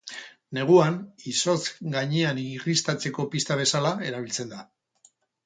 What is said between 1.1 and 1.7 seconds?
izotz